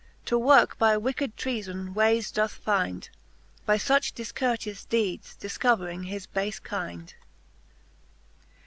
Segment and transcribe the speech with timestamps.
[0.25, 3.07] To worke by wicked treafon wayes doth find,
[3.67, 7.27] By fuch difcourteous deedes difcovering his bafc kind* II.